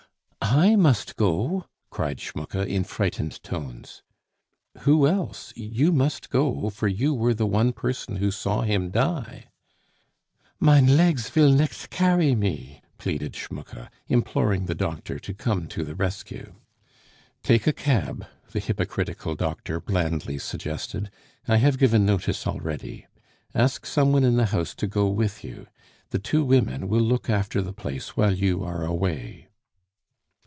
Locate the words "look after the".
27.03-27.73